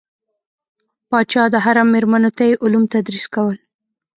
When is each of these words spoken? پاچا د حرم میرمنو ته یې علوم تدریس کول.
پاچا 1.09 1.43
د 1.53 1.55
حرم 1.65 1.87
میرمنو 1.93 2.31
ته 2.37 2.43
یې 2.49 2.59
علوم 2.63 2.83
تدریس 2.93 3.25
کول. 3.33 3.57